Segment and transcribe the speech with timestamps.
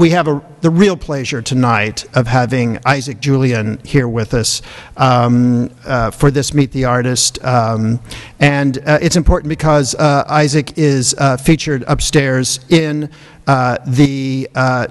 [0.00, 4.62] we have a, the real pleasure tonight of having Isaac Julien here with us
[4.96, 7.44] um, uh, for this Meet the Artist.
[7.44, 8.00] Um,
[8.38, 13.10] and uh, it's important because uh, Isaac is uh, featured upstairs in
[13.46, 14.86] uh, the uh,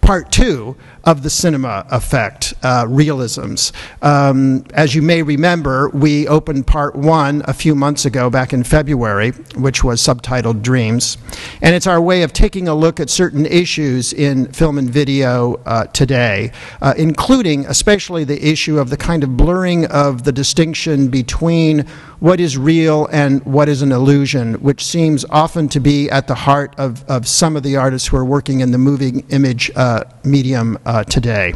[0.00, 3.72] part two of the cinema effect, uh, realisms.
[4.02, 8.64] Um, as you may remember, we opened part one a few months ago, back in
[8.64, 11.18] February, which was subtitled Dreams.
[11.62, 15.54] And it's our way of taking a look at certain issues in film and video
[15.66, 21.08] uh, today, uh, including especially the issue of the kind of blurring of the distinction
[21.08, 21.86] between
[22.20, 26.34] what is real and what is an illusion, which seems often to be at the
[26.34, 30.04] heart of, of some of the artists who are working in the moving image uh,
[30.24, 31.52] medium uh, today.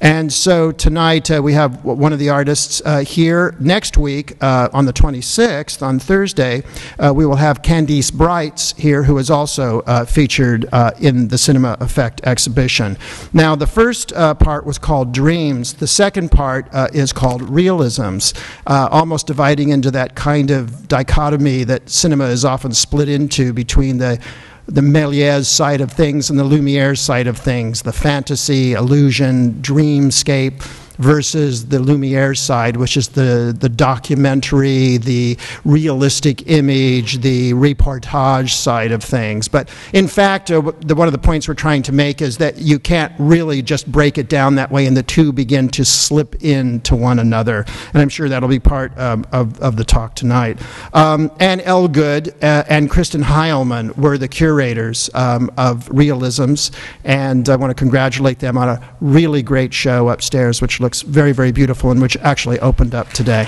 [0.00, 3.56] And so tonight uh, we have one of the artists uh, here.
[3.58, 6.62] Next week, uh, on the 26th, on Thursday,
[7.00, 11.38] uh, we will have Candice Breitz here, who is also uh, featured uh, in the
[11.38, 12.96] Cinema Effect exhibition.
[13.32, 15.74] Now, the first part was called Dreams.
[15.74, 18.34] The second part is called Realisms,
[18.66, 24.20] almost dividing into that kind of dichotomy that cinema is often split into between the
[24.68, 30.62] the Méliès side of things and the Lumiere side of things, the fantasy, illusion, dreamscape
[30.98, 38.92] versus the Lumiere side, which is the, the documentary, the realistic image, the reportage side
[38.92, 39.48] of things.
[39.48, 42.58] But in fact, uh, the, one of the points we're trying to make is that
[42.58, 46.42] you can't really just break it down that way, and the two begin to slip
[46.42, 47.64] into one another.
[47.92, 50.58] And I'm sure that'll be part um, of, of the talk tonight.
[50.92, 56.70] Um, Anne Ellegood uh, and Kristen Hileman were the curators um, of Realisms,
[57.04, 61.02] and I want to congratulate them on a really great show upstairs, which looks looks
[61.02, 63.44] very, very beautiful and which actually opened up today.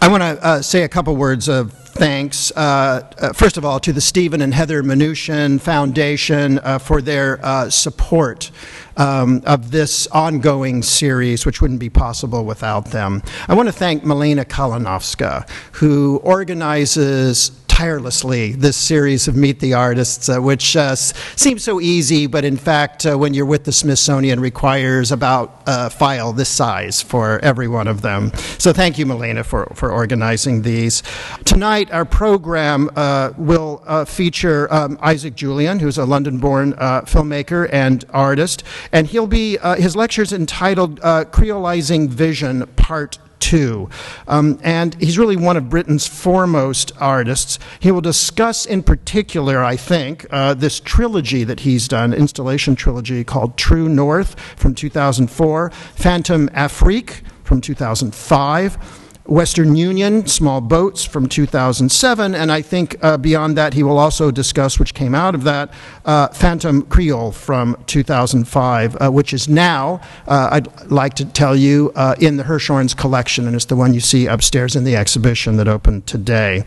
[0.00, 3.80] I want to uh, say a couple words of thanks, uh, uh, first of all,
[3.80, 8.52] to the Stephen and Heather Mnuchin Foundation uh, for their uh, support
[8.96, 13.22] um, of this ongoing series, which wouldn't be possible without them.
[13.48, 17.50] I want to thank Milena Kalinovska, who organizes
[17.82, 22.56] tirelessly this series of Meet the Artists, uh, which uh, seems so easy, but in
[22.56, 27.66] fact, uh, when you're with the Smithsonian, requires about a file this size for every
[27.66, 28.30] one of them.
[28.58, 31.02] So thank you, Milena, for, for organizing these.
[31.44, 37.00] Tonight, our program uh, will uh, feature um, Isaac Julien, who's a London born uh,
[37.00, 38.62] filmmaker and artist,
[38.92, 43.90] and he'll be, his lecture is entitled Creolizing Vision, Part two.
[44.28, 47.58] Um, and he's really one of Britain's foremost artists.
[47.80, 53.24] He will discuss in particular, I think, uh, this trilogy that he's done, installation trilogy
[53.24, 59.01] called True North from 2004, Phantom Afrique from 2005.
[59.24, 64.30] Western Union, Small Boats from 2007, and I think uh, beyond that he will also
[64.30, 65.72] discuss, which came out of that,
[66.04, 71.92] uh, Phantom Creole from 2005, uh, which is now, uh, I'd like to tell you,
[71.94, 75.56] uh, in the Hirshhorn's collection, and it's the one you see upstairs in the exhibition
[75.56, 76.64] that opened today.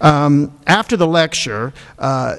[0.00, 2.36] Um, after the lecture, uh,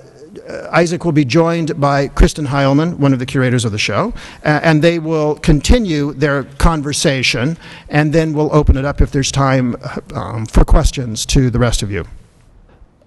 [0.72, 4.14] Isaac will be joined by Kristen Hileman, one of the curators of the show,
[4.44, 7.58] uh, and they will continue their conversation,
[7.90, 9.76] and then we'll open it up if there's time
[10.14, 12.06] um, for questions to the rest of you.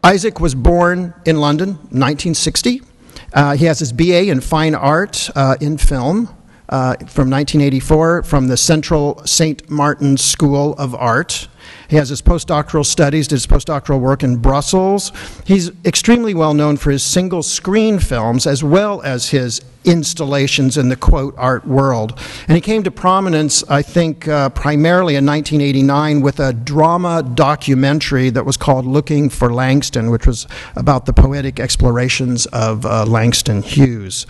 [0.05, 2.83] Isaac was born in London, 1960.
[3.33, 6.35] Uh, he has his BA in fine art uh, in film.
[6.71, 9.71] Uh, from 1984 from the Central St.
[9.71, 11.49] Martin's School of Art.
[11.89, 15.11] He has his postdoctoral studies, did his postdoctoral work in Brussels.
[15.47, 20.91] He's extremely well known for his single screen films as well as his installations in
[20.91, 22.19] the quote art world.
[22.47, 28.29] And he came to prominence, I think, uh, primarily in 1989 with a drama documentary
[28.31, 30.47] that was called Looking for Langston, which was
[30.77, 34.27] about the poetic explorations of uh, Langston Hughes.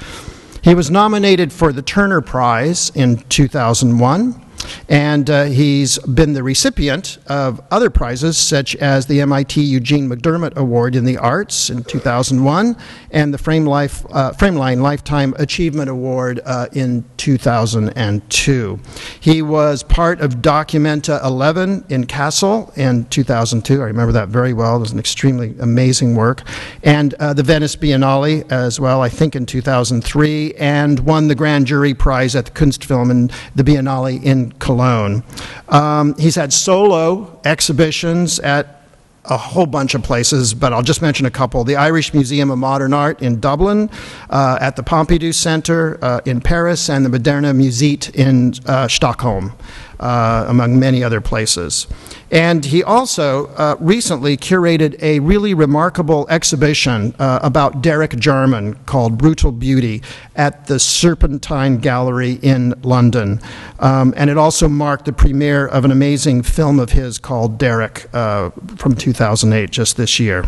[0.62, 4.44] He was nominated for the Turner Prize in 2001.
[4.88, 10.56] And uh, he's been the recipient of other prizes, such as the MIT Eugene McDermott
[10.56, 12.76] Award in the Arts in 2001
[13.10, 18.80] and the Frame Life, uh, Frameline Lifetime Achievement Award uh, in 2002.
[19.20, 23.80] He was part of Documenta 11 in Kassel in 2002.
[23.80, 24.76] I remember that very well.
[24.76, 26.42] It was an extremely amazing work.
[26.82, 31.66] And uh, the Venice Biennale as well, I think in 2003, and won the Grand
[31.66, 35.22] Jury Prize at the Kunstfilm in the Biennale in Cologne.
[35.68, 38.78] Um, he's had solo exhibitions at
[39.24, 41.62] a whole bunch of places, but I'll just mention a couple.
[41.64, 43.90] The Irish Museum of Modern Art in Dublin,
[44.30, 49.52] uh, at the Pompidou Center uh, in Paris, and the Moderna Museet in uh, Stockholm.
[50.00, 51.86] Uh, among many other places.
[52.30, 59.16] And he also uh, recently curated a really remarkable exhibition uh, about Derek Jarman called
[59.16, 60.02] Brutal Beauty
[60.36, 63.40] at the Serpentine Gallery in London.
[63.78, 68.08] Um, and it also marked the premiere of an amazing film of his called Derek
[68.12, 70.44] uh, from 2008, just this year.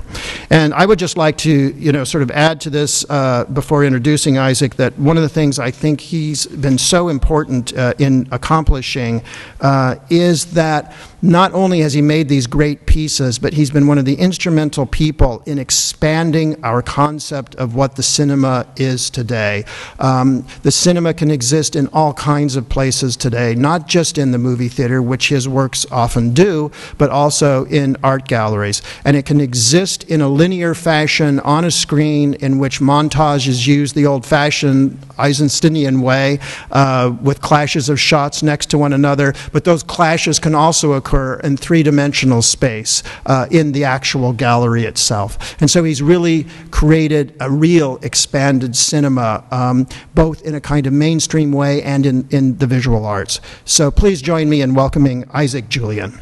[0.50, 3.85] And I would just like to, you know, sort of add to this uh, before
[3.85, 8.29] introducing Isaac that one of the things I think he's been so important uh, in
[8.31, 9.23] accomplishing
[9.60, 13.99] uh, is that not only has he made these great pieces, but he's been one
[13.99, 19.64] of the instrumental people in expanding our concept of what the cinema is today.
[19.99, 24.38] Um, the cinema can exist in all kinds of places today, not just in the
[24.38, 28.81] movie theater, which his works often do, but also in art galleries.
[29.05, 33.67] And it can exist in a linear fashion on a screen in which montage is
[33.67, 36.38] used the old fashioned Eisensteinian way
[36.70, 41.09] uh, with clashes of shots next to one another, but those clashes can also occur
[41.10, 45.60] occur in three-dimensional space uh, in the actual gallery itself.
[45.60, 50.92] And so he's really created a real expanded cinema, um, both in a kind of
[50.92, 53.40] mainstream way and in, in the visual arts.
[53.64, 56.18] So please join me in welcoming Isaac Julien.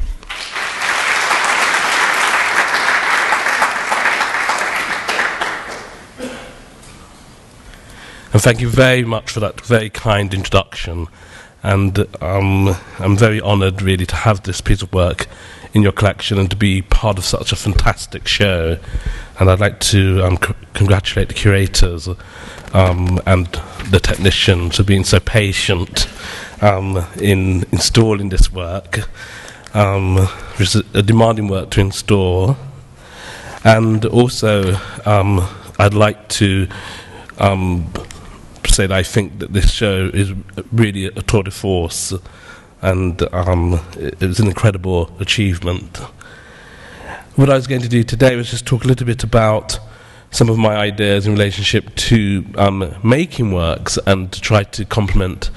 [8.31, 11.07] And thank you very much for that very kind introduction
[11.63, 15.27] and um, I'm very honoured really to have this piece of work
[15.73, 18.77] in your collection and to be part of such a fantastic show.
[19.39, 22.07] And I'd like to um, c- congratulate the curators
[22.73, 23.47] um, and
[23.89, 26.07] the technicians for being so patient
[26.61, 29.07] um, in installing this work.
[29.75, 30.27] Um,
[30.57, 32.57] it's a, a demanding work to install.
[33.63, 35.47] And also, um,
[35.77, 36.67] I'd like to
[38.69, 40.33] said I think that this show is
[40.71, 42.13] really a tour de force,
[42.81, 45.97] and um, it, it was an incredible achievement.
[47.35, 49.79] What I was going to do today was just talk a little bit about
[50.31, 55.49] some of my ideas in relationship to um, making works and to try to complement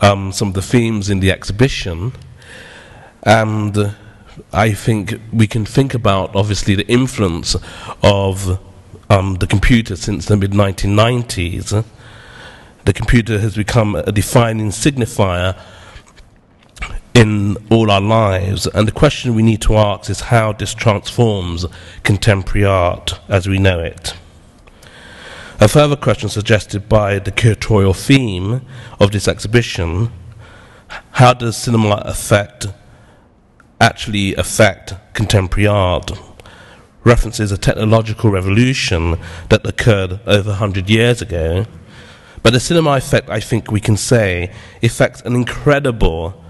[0.00, 2.12] um, some of the themes in the exhibition.
[3.22, 3.94] And
[4.52, 7.56] I think we can think about, obviously, the influence
[8.02, 8.60] of
[9.08, 11.84] um, the computer since the mid 1990s
[12.86, 15.60] the computer has become a defining signifier
[17.14, 18.66] in all our lives.
[18.68, 21.66] And the question we need to ask is how this transforms
[22.04, 24.14] contemporary art as we know it.
[25.58, 28.60] A further question suggested by the curatorial theme
[29.00, 30.12] of this exhibition
[31.12, 32.68] how does cinema affect,
[33.80, 36.12] actually affect contemporary art?
[37.02, 39.18] References a technological revolution
[39.48, 41.66] that occurred over 100 years ago
[42.46, 46.40] but the cinema effect, I think we can say, affects an incredible,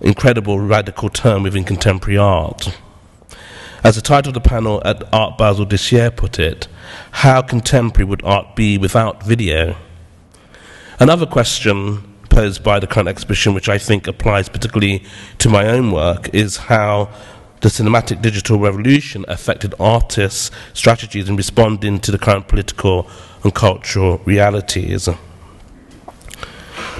[0.00, 2.78] incredible radical term within contemporary art.
[3.82, 6.68] As the title of the panel at Art Basel this year put it,
[7.10, 9.74] how contemporary would art be without video?
[11.00, 15.02] Another question posed by the current exhibition, which I think applies particularly
[15.38, 17.12] to my own work, is how
[17.60, 23.10] the cinematic digital revolution affected artists' strategies in responding to the current political
[23.42, 25.08] and cultural realities.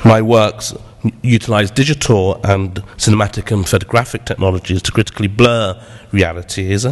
[0.04, 0.75] My works
[1.22, 5.81] utilize digital and cinematic and photographic technologies to critically blur
[6.12, 6.87] realities.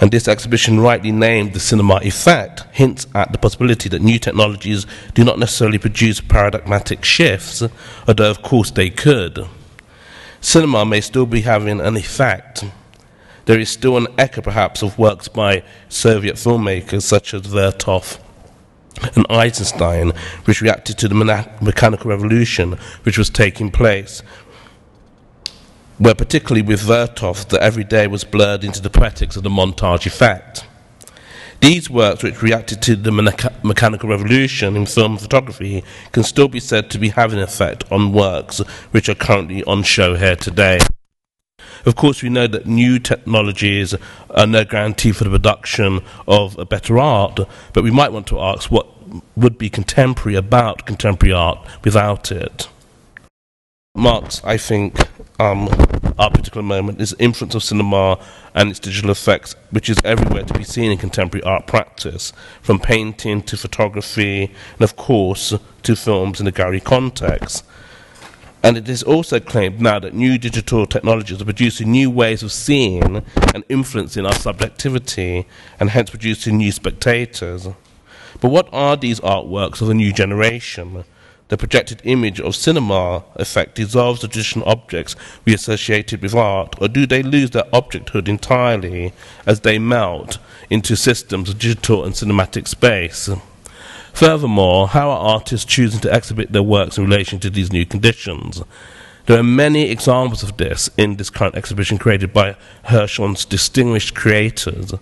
[0.00, 4.86] And this exhibition, rightly named the cinema effect, hints at the possibility that new technologies
[5.14, 7.62] do not necessarily produce paradigmatic shifts,
[8.08, 9.46] although of course they could.
[10.40, 12.64] Cinema may still be having an effect.
[13.46, 18.18] There is still an echo, perhaps, of works by Soviet filmmakers such as Vertov
[19.14, 20.12] and Eisenstein,
[20.44, 21.14] which reacted to the
[21.60, 24.22] mechanical revolution which was taking place,
[25.98, 30.66] where particularly with Vertov, the everyday was blurred into the poetics of the montage effect.
[31.60, 36.60] These works, which reacted to the mecha- mechanical revolution in film photography, can still be
[36.60, 38.58] said to be having an effect on works
[38.90, 40.80] which are currently on show here today.
[41.86, 43.94] Of course, we know that new technologies
[44.30, 47.40] are no guarantee for the production of a better art,
[47.72, 48.88] but we might want to ask what
[49.36, 52.68] would be contemporary about contemporary art without it.
[53.96, 55.68] Marks, I think, um,
[56.18, 58.18] our particular moment is the influence of cinema
[58.54, 62.80] and its digital effects, which is everywhere to be seen in contemporary art practice, from
[62.80, 67.64] painting to photography, and of course to films in the gallery context.
[68.64, 72.50] And it is also claimed now that new digital technologies are producing new ways of
[72.50, 75.46] seeing and influencing our subjectivity,
[75.78, 77.68] and hence producing new spectators.
[78.40, 81.04] But what are these artworks of the new generation?
[81.48, 86.88] the projected image of cinema effect dissolves the traditional objects we associated with art, or
[86.88, 89.12] do they lose their objecthood entirely
[89.46, 90.38] as they melt
[90.70, 93.28] into systems of digital and cinematic space?
[94.14, 98.62] Furthermore, how are artists choosing to exhibit their works in relation to these new conditions?
[99.26, 102.56] There are many examples of this in this current exhibition created by
[102.86, 104.92] Hirshhorn's distinguished creators,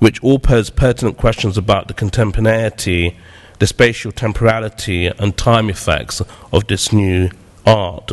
[0.00, 3.16] which all pose pertinent questions about the contemporaneity
[3.58, 6.20] the spatial temporality and time effects
[6.52, 7.30] of this new
[7.64, 8.12] art.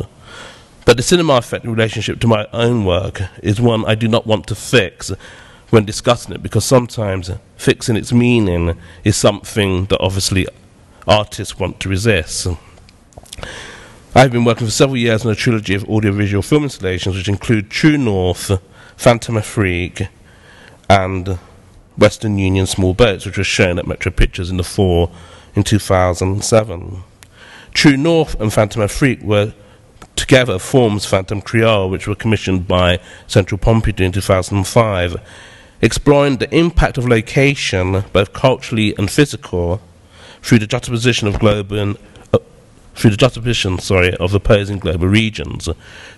[0.85, 4.47] But the cinema effect relationship to my own work is one I do not want
[4.47, 5.11] to fix
[5.71, 10.47] when discussing it because sometimes fixing its meaning is something that obviously
[11.07, 12.47] artists want to resist.
[14.13, 17.71] I've been working for several years on a trilogy of audiovisual film installations which include
[17.71, 18.51] True North,
[18.97, 20.09] Phantom Afrique,
[20.89, 21.39] and
[21.97, 25.11] Western Union Small Boats, which was shown at Metro Pictures in the fall
[25.55, 27.03] in 2007.
[27.73, 29.53] True North and Phantom Afrique were
[30.17, 35.15] together forms Phantom Creole, which were commissioned by Centre Pompidou in 2005,
[35.81, 39.81] exploring the impact of location, both culturally and physical,
[40.41, 41.95] through the juxtaposition of global
[42.33, 42.39] uh,
[42.95, 45.69] through the juxtaposition, sorry, of opposing global regions.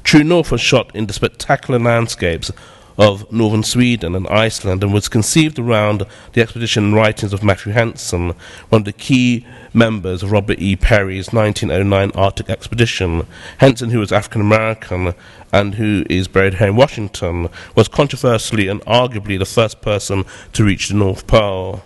[0.04, 2.52] True North was shot in the spectacular landscapes
[2.98, 8.34] of northern Sweden and Iceland and was conceived around the expedition writings of Matthew Henson,
[8.70, 10.76] one of the key members of Robert E.
[10.76, 13.26] Peary's 1909 Arctic expedition.
[13.58, 15.14] Henson, who was African American
[15.52, 20.64] and who is buried here in Washington, was controversially and arguably the first person to
[20.64, 21.82] reach the North Pole.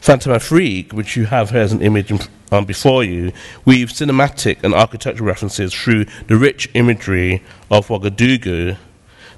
[0.00, 2.12] Phantom Afrique, which you have here as an image
[2.50, 3.32] um, before you,
[3.64, 8.76] weaves cinematic and architectural references through the rich imagery of Ouagadougou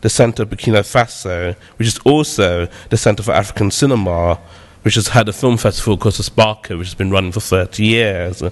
[0.04, 4.38] the Center of Burkina Faso, which is also the Center for African Cinema,
[4.82, 8.42] which has had a film festival called Sparka, which has been running for 30 years.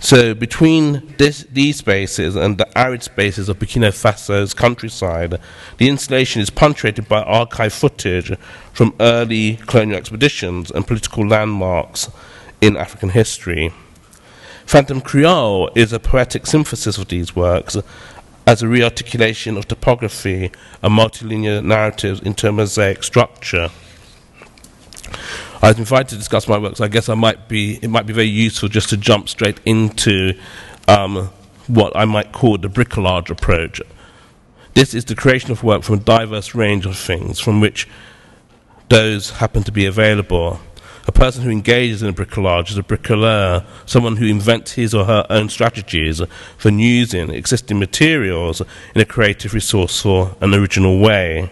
[0.00, 5.38] So between this, these spaces and the arid spaces of Burkina Faso's countryside,
[5.78, 8.36] the installation is punctuated by archive footage
[8.72, 12.10] from early colonial expeditions and political landmarks
[12.60, 13.72] in African history.
[14.66, 17.76] Phantom Creole is a poetic synthesis of these works
[18.50, 20.50] as a rearticulation of topography
[20.82, 23.70] and multilinear narratives into a mosaic structure.
[25.62, 28.06] I was invited to discuss my work, so I guess I might be, it might
[28.06, 30.36] be very useful just to jump straight into
[30.88, 31.30] um,
[31.68, 33.80] what I might call the bricolage approach.
[34.74, 37.86] This is the creation of work from a diverse range of things from which
[38.88, 40.58] those happen to be available.
[41.06, 45.06] A person who engages in a bricolage is a bricoleur, someone who invents his or
[45.06, 46.20] her own strategies
[46.58, 48.60] for using existing materials
[48.94, 51.50] in a creative, resourceful, and original way.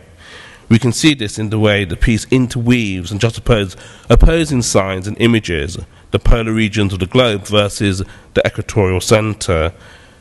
[0.68, 3.74] We can see this in the way the piece interweaves and juxtaposes
[4.10, 5.78] opposing signs and images,
[6.10, 8.02] the polar regions of the globe versus
[8.34, 9.72] the equatorial center.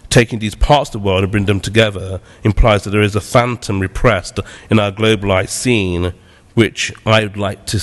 [0.09, 3.21] Taking these parts of the world and bring them together implies that there is a
[3.21, 6.13] phantom repressed in our globalized scene,
[6.53, 7.79] which I would like to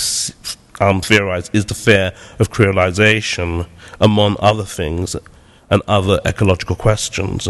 [0.80, 3.66] um, theorize is the fear of creolization,
[4.00, 5.16] among other things,
[5.70, 7.48] and other ecological questions.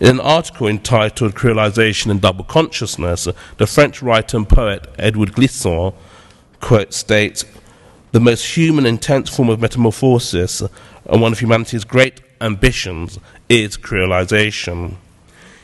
[0.00, 5.94] In an article entitled Creolization and Double Consciousness, the French writer and poet Édouard Glissant
[6.60, 7.44] quote, states,
[8.12, 10.62] The most human, intense form of metamorphosis
[11.06, 14.94] and one of humanity's great ambitions is creolization.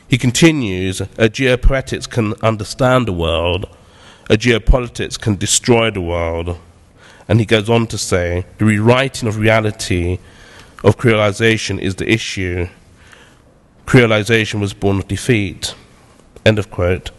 [0.09, 3.69] He continues, a geopoetics can understand the world,
[4.29, 6.59] a geopolitics can destroy the world.
[7.29, 10.19] And he goes on to say the rewriting of reality
[10.85, 12.69] of creolization is the issue.
[13.87, 15.75] Creolization was born of defeat.
[16.45, 17.11] End of quote.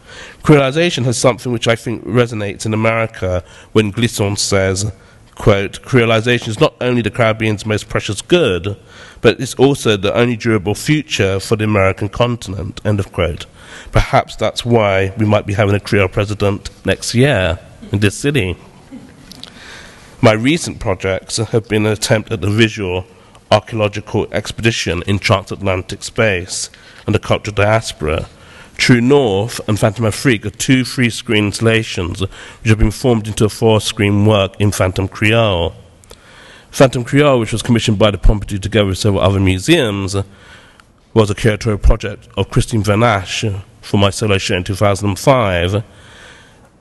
[0.43, 4.91] Creolization has something which I think resonates in America when Glissant says,
[5.37, 8.77] quote, Creolization is not only the Caribbean's most precious good,
[9.21, 13.45] but it's also the only durable future for the American continent, end of quote.
[13.91, 17.59] Perhaps that's why we might be having a Creole president next year
[17.91, 18.57] in this city.
[20.21, 23.05] My recent projects have been an attempt at a visual
[23.51, 26.69] archaeological expedition in transatlantic space
[27.05, 28.27] and the cultural diaspora.
[28.77, 33.43] True North and Phantom Afrique are two free screen installations which have been formed into
[33.43, 35.75] a four screen work in Phantom Creole.
[36.69, 40.15] Phantom Creole, which was commissioned by the Pompidou together with several other museums,
[41.13, 45.83] was a curatorial project of Christine Van Assche for my solo show in 2005.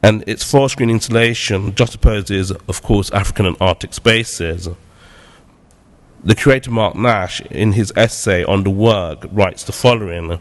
[0.03, 4.69] And its four screen installation juxtaposes, of course, African and Arctic spaces.
[6.23, 10.39] The curator Mark Nash, in his essay on the work, writes the following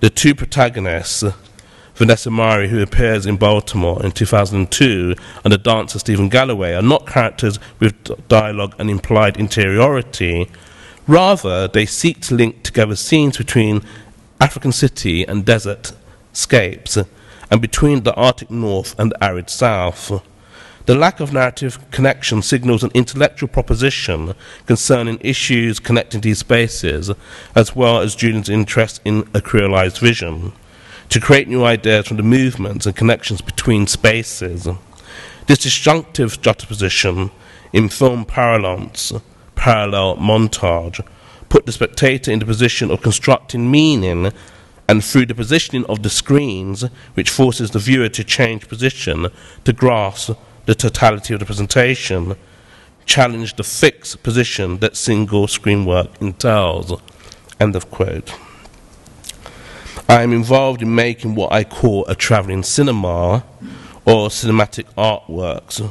[0.00, 1.24] The two protagonists,
[1.96, 7.04] Vanessa Myrie, who appears in Baltimore in 2002, and the dancer Stephen Galloway are not
[7.04, 10.48] characters with dialogue and implied interiority.
[11.08, 13.82] Rather, they seek to link together scenes between
[14.40, 15.90] African city and desert
[16.32, 16.96] scapes,
[17.50, 20.22] and between the Arctic North and the arid South.
[20.88, 24.32] The lack of narrative connection signals an intellectual proposition
[24.64, 27.10] concerning issues connecting these spaces,
[27.54, 30.54] as well as Julien's interest in a creolized vision
[31.10, 34.66] to create new ideas from the movements and connections between spaces.
[35.46, 37.32] This disjunctive juxtaposition
[37.74, 39.12] in film parlance,
[39.56, 41.06] parallel montage,
[41.50, 44.32] put the spectator in the position of constructing meaning
[44.88, 49.26] and through the positioning of the screens, which forces the viewer to change position
[49.64, 50.30] to grasp
[50.68, 52.36] the totality of the presentation,
[53.06, 56.92] challenge the fixed position that single screen work entails.
[57.58, 58.34] End of quote.
[60.10, 63.44] I am involved in making what I call a travelling cinema
[64.04, 65.90] or cinematic artworks,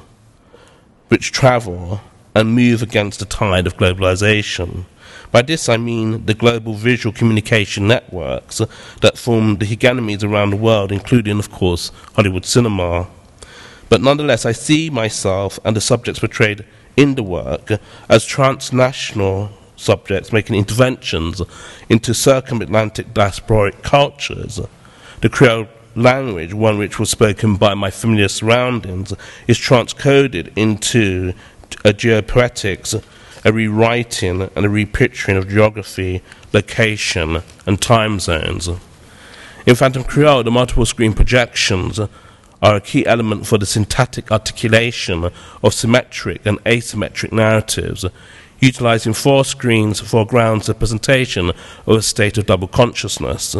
[1.07, 1.99] which travel
[2.35, 4.85] and move against the tide of globalization.
[5.31, 8.61] By this I mean the global visual communication networks
[9.01, 13.07] that form the hegemonies around the world, including, of course, Hollywood cinema.
[13.89, 16.65] But nonetheless, I see myself and the subjects portrayed
[16.95, 17.71] in the work
[18.09, 21.41] as transnational subjects making interventions
[21.87, 24.59] into circumatlantic diasporic cultures.
[25.21, 29.13] The Creole language, one which was spoken by my familiar surroundings,
[29.47, 31.33] is transcoded into
[31.85, 33.03] a geopoetics,
[33.45, 36.21] a rewriting and a repicturing of geography,
[36.53, 38.69] location, and time zones.
[39.65, 41.99] In Phantom Creole, the multiple screen projections
[42.61, 45.29] are a key element for the syntactic articulation
[45.63, 48.05] of symmetric and asymmetric narratives,
[48.59, 53.55] utilizing four screens for grounds of presentation of a state of double consciousness.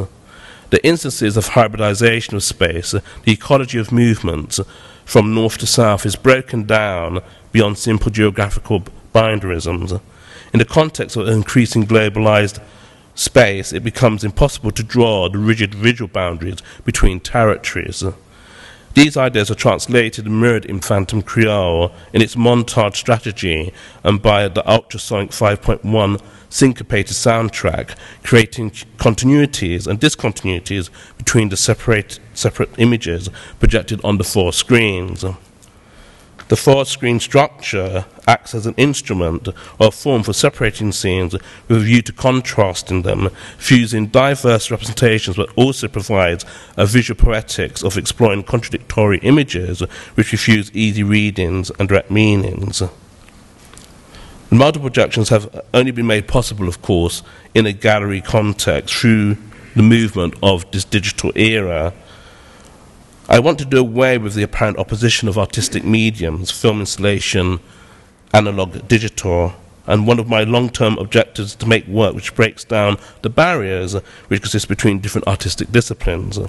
[0.69, 4.59] The instances of hybridization of space, the ecology of movement
[5.05, 10.01] from north to south is broken down beyond simple geographical boundarisms.
[10.51, 12.61] In the context of increasing globalized
[13.15, 18.03] space, it becomes impossible to draw the rigid visual boundaries between territories.
[18.97, 23.71] These ideas are translated and mirrored in Phantom Creole in its montage strategy
[24.03, 32.71] and by the Ultrasonic 5.1 syncopated soundtrack, creating continuities and discontinuities between the separate, separate
[32.79, 33.29] images
[33.59, 35.23] projected on the four screens.
[36.49, 41.79] The four screen structure acts as an instrument or form for separating scenes with a
[41.81, 46.45] view to contrasting them, fusing diverse representations, but also provides
[46.77, 49.81] a visual poetics of exploring contradictory images
[50.15, 52.81] which refuse easy readings and direct meanings.
[54.49, 59.35] Multiple projections have only been made possible, of course, in a gallery context through
[59.75, 61.93] the movement of this digital era
[63.29, 67.59] I want to do away with the apparent opposition of artistic mediums, film installation,
[68.33, 69.53] analog, digital,
[69.85, 73.29] and one of my long term objectives is to make work which breaks down the
[73.29, 73.95] barriers
[74.27, 76.39] which exist between different artistic disciplines.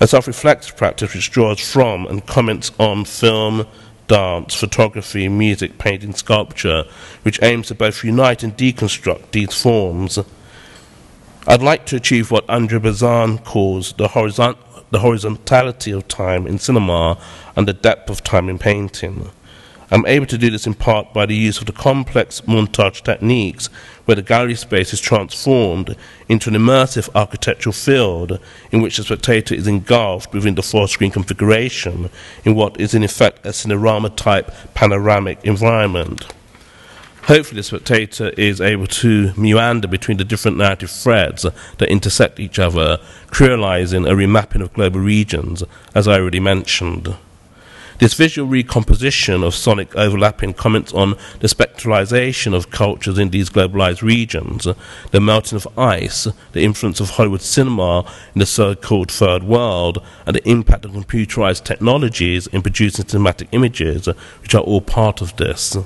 [0.00, 3.66] A self reflective practice which draws from and comments on film,
[4.08, 6.84] dance, photography, music, painting, sculpture,
[7.22, 10.18] which aims to both unite and deconstruct these forms.
[11.46, 16.58] I'd like to achieve what Andre Bazin calls the horizontal the horizontality of time in
[16.58, 17.18] cinema
[17.56, 19.30] and the depth of time in painting.
[19.90, 23.66] I'm able to do this in part by the use of the complex montage techniques
[24.04, 25.96] where the gallery space is transformed
[26.28, 28.38] into an immersive architectural field
[28.70, 32.08] in which the spectator is engulfed within the four screen configuration
[32.44, 36.26] in what is in effect a cinerama type panoramic environment.
[37.26, 41.42] Hopefully, the spectator is able to meander between the different narrative threads
[41.78, 45.62] that intersect each other, creolizing a remapping of global regions,
[45.94, 47.14] as I already mentioned.
[48.00, 54.02] This visual recomposition of sonic overlapping comments on the spectralization of cultures in these globalized
[54.02, 54.66] regions,
[55.12, 58.00] the melting of ice, the influence of Hollywood cinema
[58.34, 63.46] in the so called third world, and the impact of computerized technologies in producing cinematic
[63.52, 64.08] images,
[64.40, 65.76] which are all part of this.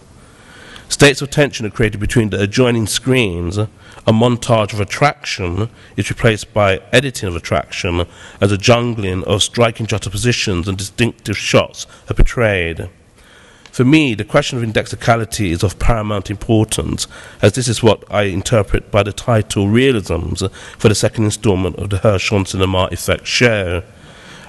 [0.88, 3.58] States of tension are created between the adjoining screens.
[3.58, 8.06] A montage of attraction is replaced by editing of attraction
[8.40, 12.88] as a jungling of striking juxtapositions and distinctive shots are portrayed.
[13.72, 17.06] For me, the question of indexicality is of paramount importance,
[17.42, 20.42] as this is what I interpret by the title Realisms
[20.78, 23.82] for the second installment of the Hirshhorn Cinema Effect show.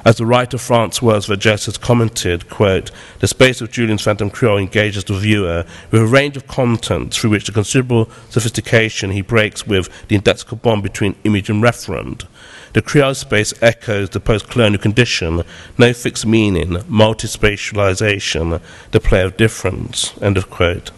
[0.08, 5.04] As the writer Francois Vergès has commented, quote, the space of Julien's Phantom Creole engages
[5.04, 9.90] the viewer with a range of content through which the considerable sophistication he breaks with
[10.08, 12.26] the indexical bond between image and referent.
[12.72, 15.44] The Creole space echoes the post-colonial condition,
[15.78, 20.92] no fixed meaning, multi-spatialization, the play of difference, end of quote.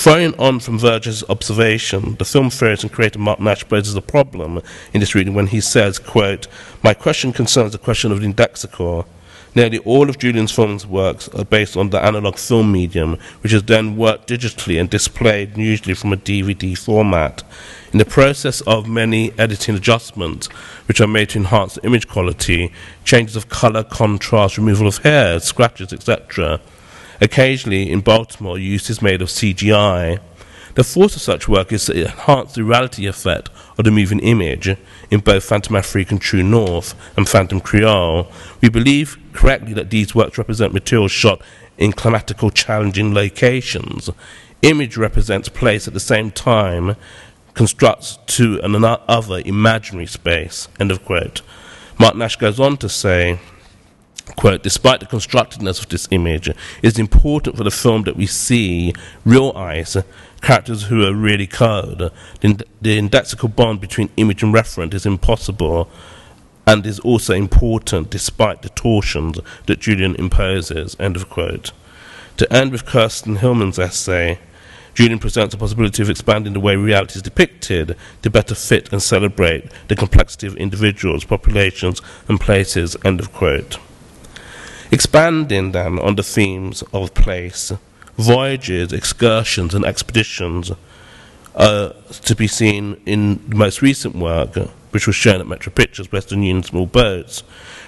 [0.00, 4.62] Following on from Vergès' observation, the film theorist and creator Mark Nash poses a problem
[4.94, 6.46] in this reading when he says, quote,
[6.82, 9.04] My question concerns the question of the indexical.
[9.54, 13.64] Nearly all of Julien's film's works are based on the analog film medium, which is
[13.64, 17.42] then worked digitally and displayed usually from a DVD format.
[17.92, 20.46] In the process of many editing adjustments,
[20.88, 22.72] which are made to enhance the image quality,
[23.04, 26.58] changes of color, contrast, removal of hairs, scratches, etc.,
[27.20, 30.20] Occasionally, in Baltimore, use is made of CGI.
[30.74, 34.74] The force of such work is to enhance the reality effect of the moving image
[35.10, 38.30] in both Phantom Afrique and True North and Phantom Creole.
[38.62, 41.42] We believe correctly that these works represent materials shot
[41.76, 44.08] in climatical challenging locations.
[44.62, 46.94] Image represents place at the same time,
[47.54, 50.68] constructs to another imaginary space.
[50.78, 51.42] End of quote.
[51.98, 53.40] Mark Nash goes on to say,
[54.36, 58.26] quote, despite the constructedness of this image, it is important for the film that we
[58.26, 58.92] see
[59.24, 59.96] real eyes,
[60.40, 62.10] characters who are really code.
[62.40, 65.88] The, the indexical bond between image and referent is impossible
[66.66, 71.72] and is also important despite the torsions that Julien imposes, end of quote.
[72.36, 74.38] To end with Kristen Hileman's essay,
[74.94, 79.02] Julien presents a possibility of expanding the way reality is depicted to better fit and
[79.02, 83.78] celebrate the complexity of individuals, populations, and places, end of quote.
[84.92, 87.72] Expanding then on the themes of place,
[88.16, 90.72] voyages, excursions, and expeditions
[91.54, 94.56] are to be seen in the most recent work,
[94.90, 97.40] which was shown at Metro Pictures, Western Union Small Boats,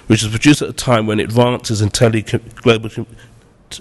[0.07, 2.91] which was produced at a time when advances in tele- global,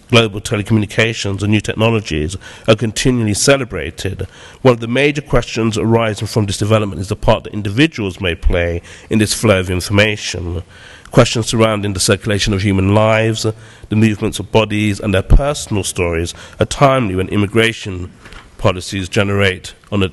[0.10, 4.22] global telecommunications and new technologies are continually celebrated.
[4.64, 8.34] One of the major questions arising from this development is the part that individuals may
[8.34, 10.64] play in this flow of information
[11.12, 13.45] questions surrounding the circulation of human lives,
[13.89, 18.12] the movements of bodies, and their personal stories are timely when immigration
[18.58, 20.12] policies generate on a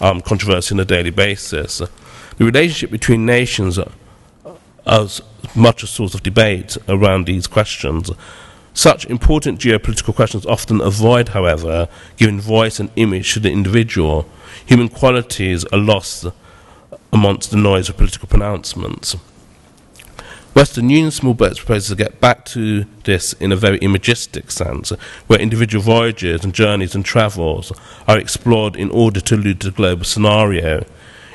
[0.00, 1.78] um, controversy on a daily basis.
[1.78, 3.78] The relationship between nations
[4.86, 5.20] is
[5.54, 8.10] much a source of debate around these questions.
[8.74, 14.26] Such important geopolitical questions often avoid, however, giving voice and image to the individual.
[14.66, 16.26] Human qualities are lost
[17.12, 19.16] amongst the noise of political pronouncements.
[20.54, 24.90] Western Union Small Boats proposes to get back to this in a very imagistic sense,
[25.26, 27.72] where individual voyages and journeys and travels
[28.06, 30.84] are explored in order to allude to the global scenario.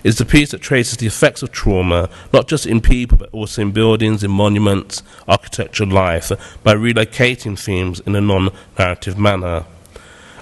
[0.04, 3.64] It's a piece that traces the effects of trauma, not just in people, but also
[3.64, 6.32] in buildings, in monuments, architectural life,
[6.64, 9.66] by relocating themes in a non narrative manner.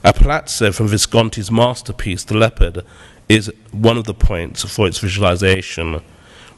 [0.04, 2.86] A palazzo from Visconti's masterpiece, The Leopard,
[3.30, 6.02] is one of the points for its visualization.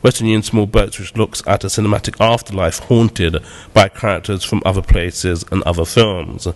[0.02, 4.82] Western Union Small Boats, which looks at a cinematic afterlife haunted by characters from other
[4.82, 6.48] places and other films.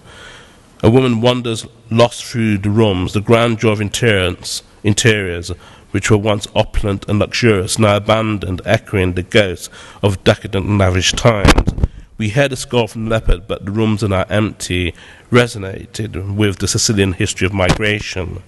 [0.84, 5.52] A woman wanders lost through the rooms, the grandeur of interiors, interiors
[5.92, 9.70] which were once opulent and luxurious, now abandoned, echoing the ghosts
[10.02, 11.74] of decadent and lavish times.
[12.18, 14.94] We heard a score from Leopard, but the rooms are now empty,
[15.32, 18.44] resonated with the Sicilian history of migration.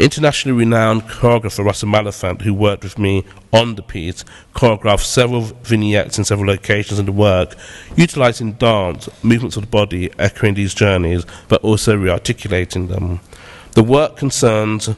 [0.00, 6.16] Internationally renowned choreographer Russell Maliphant, who worked with me on the piece, choreographed several vignettes
[6.16, 7.54] in several locations in the work,
[7.96, 13.20] utilizing dance, movements of the body, echoing these journeys, but also rearticulating them.
[13.72, 14.88] The work concerns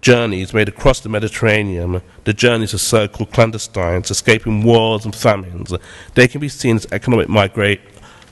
[0.00, 5.72] journeys made across the Mediterranean, the journeys of so called clandestines, escaping wars and famines.
[6.14, 7.82] They can be seen as economic migrate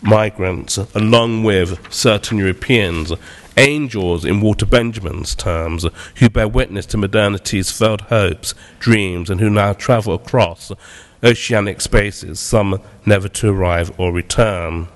[0.03, 3.13] migrants, along with certain Europeans,
[3.59, 5.85] angels in Walter Benjamin's terms,
[6.17, 10.73] who bear witness to modernity's failed hopes, dreams, and who now travel across
[11.23, 14.89] oceanic spaces, some never to arrive or return.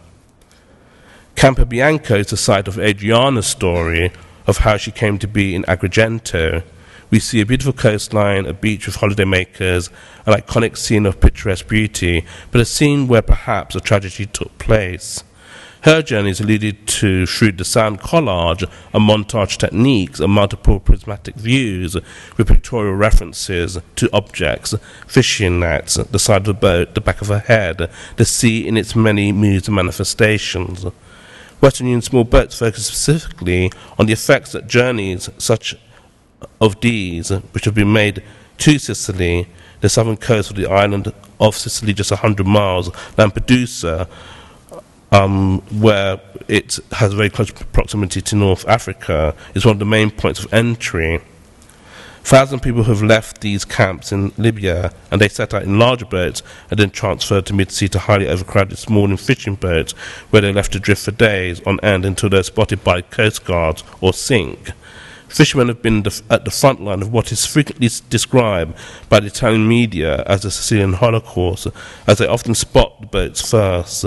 [1.35, 4.13] Campobianco is the site of Adriana's story
[4.47, 6.63] of how she came to be in Agrigento.
[7.11, 9.91] We see a beautiful coastline, a beach with holidaymakers,
[10.25, 15.25] an iconic scene of picturesque beauty, but a scene where perhaps a tragedy took place.
[15.83, 18.63] Her journey is alluded to the sound collage
[18.95, 21.97] and montage techniques and multiple prismatic views
[22.37, 24.77] with pictorial references to objects,
[25.09, 28.77] fishing nets, the side of the boat, the back of her head, the sea in
[28.77, 30.87] its many moods and manifestations.
[31.61, 35.75] Western Union Small Boats focus specifically on the effects that journeys such
[36.61, 38.23] of these, which have been made
[38.59, 39.49] to Sicily,
[39.81, 44.09] the southern coast of the island of Sicily, just 100 miles, Lampedusa,
[45.13, 50.11] um, where it has very close proximity to North Africa, is one of the main
[50.11, 51.21] points of entry.
[52.25, 56.05] Thousands of people have left these camps in Libya and they set out in larger
[56.07, 59.93] boats and then transferred to mid-sea to highly overcrowded small and fishing boats
[60.31, 63.83] where they're left to drift for days on end until they're spotted by coast guards
[64.01, 64.71] or sink.
[65.29, 68.77] Fishermen have been at the front line of what is frequently described
[69.09, 71.67] by the Italian media as the Sicilian Holocaust,
[72.07, 74.05] as they often spot the boats first.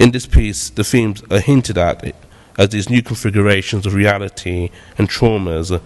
[0.00, 2.14] In this piece, the themes are hinted at
[2.56, 5.78] as these new configurations of reality and traumas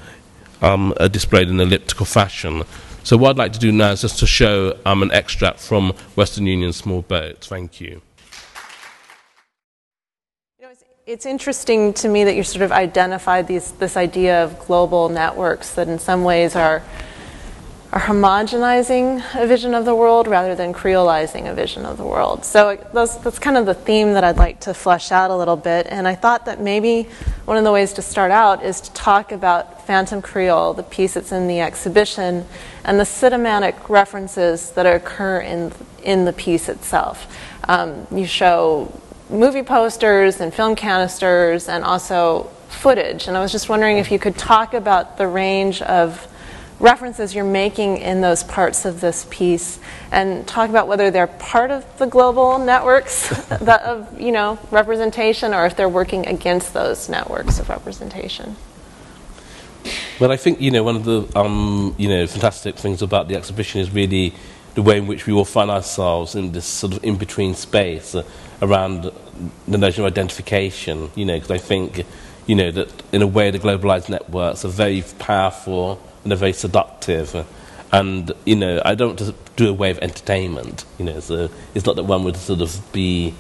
[0.63, 2.63] um, are displayed in elliptical fashion.
[3.03, 5.95] So what I'd like to do now is just to show um, an extract from
[6.15, 7.45] Western Union Small Boat.
[7.45, 8.03] Thank you.
[10.61, 14.45] you know, it's, it's interesting to me that you sort of identified these, this idea
[14.45, 16.85] of global networks that in some ways are
[17.95, 22.45] are homogenizing a vision of the world rather than creolizing a vision of the world.
[22.45, 25.55] So that's, that's kind of the theme that I'd like to flesh out a little
[25.55, 25.87] bit.
[25.89, 27.05] And I thought that maybe
[27.45, 31.15] one of the ways to start out is to talk about Phantom Creole, the piece
[31.15, 32.45] that's in the exhibition,
[32.85, 35.71] and the cinematic references that occur in,
[36.03, 37.33] in the piece itself.
[37.69, 38.93] Um, you show
[39.31, 43.29] movie posters and film canisters and also footage.
[43.29, 46.27] And I was just wondering if you could talk about the range of
[46.85, 49.81] references you're making in those parts of this piece
[50.13, 55.55] and talk about whether they're part of the global networks that of you know representation
[55.55, 58.55] or if they're working against those networks of representation.
[60.21, 63.37] Well, I think you know one of the um, you know fantastic things about the
[63.37, 64.35] exhibition is really
[64.75, 68.15] the way in which we all find ourselves in this sort of in between space
[68.15, 68.23] uh,
[68.61, 69.11] around
[69.67, 71.11] the notion of identification.
[71.15, 72.05] You know, because I think
[72.47, 76.53] you know that in a way the globalized networks are very powerful and they're very
[76.53, 77.47] seductive.
[77.93, 80.85] And, you know, I don't just do a way of entertainment.
[80.99, 83.35] You know, so it's not that one would sort of be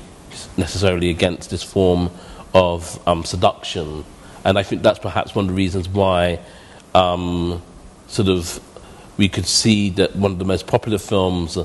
[0.57, 2.11] necessarily against this form
[2.53, 4.05] of um, seduction.
[4.45, 6.39] And I think that's perhaps one of the reasons why
[6.95, 7.63] um,
[8.07, 8.61] sort of
[9.17, 11.59] we could see that one of the most popular films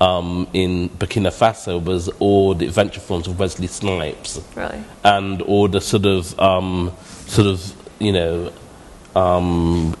[0.00, 4.40] um, in Burkina Faso was all the adventure films of Wesley Snipes.
[4.54, 4.84] Really?
[5.02, 6.92] And all the sort of, um,
[7.26, 8.52] sort of, you know,
[9.14, 9.96] um,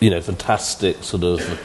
[0.00, 1.60] you know, fantastic sort of,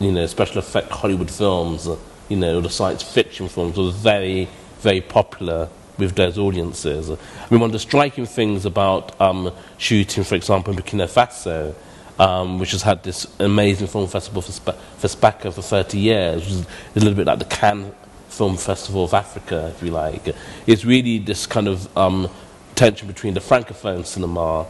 [0.00, 1.96] you know, special effect Hollywood films, uh,
[2.28, 4.48] you know, the science fiction films were very,
[4.80, 7.10] very popular with those audiences.
[7.10, 7.16] I
[7.50, 11.74] mean, one of the striking things about um, shooting, for example, in Burkina Faso,
[12.18, 16.52] um, which has had this amazing film festival for, for SPACA for 30 years, which
[16.52, 17.92] is a little bit like the Cannes
[18.28, 20.34] Film Festival of Africa, if you like.
[20.66, 22.28] It's really this kind of um,
[22.74, 24.66] tension between the francophone cinema,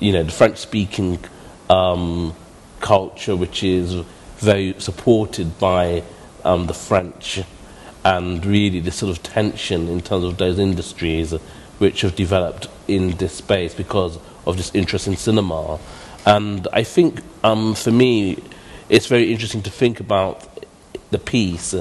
[0.00, 1.18] you know, the French-speaking
[1.72, 2.34] um,
[2.80, 3.94] culture which is
[4.36, 6.02] very supported by
[6.44, 7.40] um, the French
[8.04, 11.32] and really this sort of tension in terms of those industries
[11.78, 15.78] which have developed in this space because of this interest in cinema.
[16.26, 18.42] And I think um, for me,
[18.88, 20.48] it's very interesting to think about
[21.10, 21.74] the piece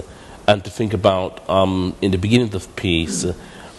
[0.47, 3.25] and to think about um, in the beginning of the piece,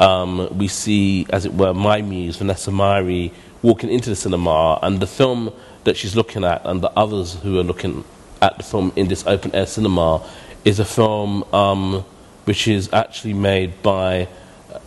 [0.00, 4.98] um, we see, as it were, my muse, Vanessa Myrie, walking into the cinema, and
[5.00, 5.52] the film
[5.84, 8.04] that she's looking at and the others who are looking
[8.40, 10.24] at the film in this open air cinema
[10.64, 12.04] is a film um,
[12.44, 14.28] which is actually made by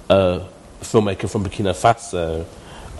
[0.09, 0.41] a
[0.81, 2.45] filmmaker from Burkina Faso.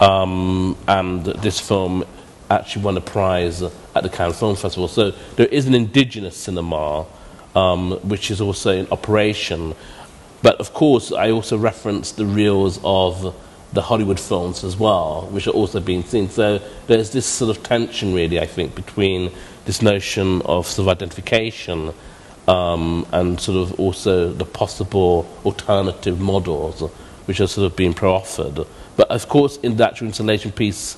[0.01, 2.03] Um, and this film
[2.49, 4.87] actually won a prize at the Cannes Film Festival.
[4.87, 7.05] So there is an indigenous cinema
[7.55, 9.73] um, which is also in operation.
[10.41, 13.33] But of course, I also reference the reels of
[13.75, 16.29] the Hollywood films as well, which are also being seen.
[16.29, 19.31] So there's this sort of tension, really, I think, between
[19.65, 21.93] this notion of sort of identification
[22.47, 26.81] um, and sort of also the possible alternative models
[27.25, 28.65] which are sort of being pro-offered.
[28.95, 30.97] But of course, in the actual installation piece,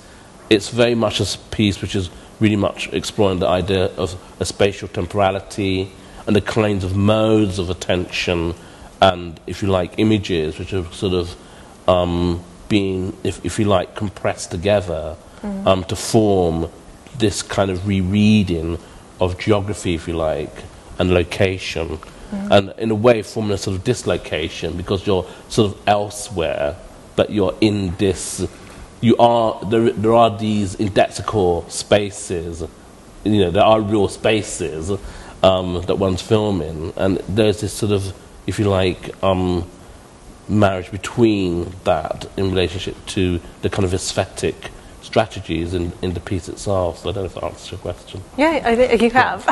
[0.50, 2.10] it's very much a piece which is
[2.40, 5.92] really much exploring the idea of a spatial temporality
[6.28, 8.54] and the kinds of modes of attention
[9.02, 11.36] and, if you like, images which are sort of
[11.88, 15.68] um, being, if, if you like, compressed together mm.
[15.68, 16.70] um, to form
[17.18, 18.78] this kind of rereading
[19.20, 20.64] of geography, if you like,
[21.00, 22.00] and location.
[22.32, 22.52] Mm.
[22.52, 26.76] And in a way, forming a sort of dislocation because you're sort of elsewhere,
[27.16, 28.48] but you're in this.
[29.02, 29.92] You are there.
[29.92, 32.64] There are these indexical spaces.
[33.24, 34.92] You know, there are real spaces
[35.44, 38.14] um, that one's filming, and there's this sort of,
[38.46, 39.70] if you like, um,
[40.50, 46.50] marriage between that in relationship to the kind of aesthetic strategies in, in the piece
[46.50, 47.00] itself.
[47.00, 48.22] So I don't know if that answers your question.
[48.38, 49.48] Yeah, I think you have.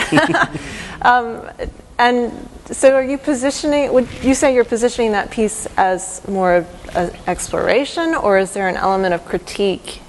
[1.02, 1.50] um,
[1.98, 3.94] and so, are you positioning?
[3.94, 8.68] Would you say you're positioning that piece as more of an exploration, or is there
[8.68, 10.02] an element of critique